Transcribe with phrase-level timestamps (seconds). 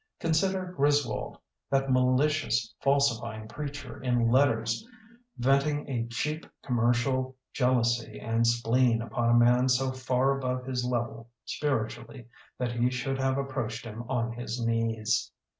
[0.19, 1.37] Consider Griswold,
[1.69, 4.83] that malicious, falsifying preacher in let ters,
[5.37, 10.83] venting a cheap commercial jeal ousy and spleen upon a man so far above his
[10.83, 12.27] level spiritually
[12.57, 15.31] that he should have approached him on his knees.